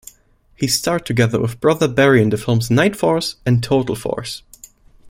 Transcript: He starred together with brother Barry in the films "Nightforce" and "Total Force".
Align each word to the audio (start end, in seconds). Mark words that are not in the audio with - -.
He 0.55 0.65
starred 0.65 1.05
together 1.05 1.39
with 1.39 1.59
brother 1.61 1.87
Barry 1.87 2.23
in 2.23 2.31
the 2.31 2.37
films 2.37 2.69
"Nightforce" 2.69 3.35
and 3.45 3.61
"Total 3.61 3.95
Force". 3.95 4.41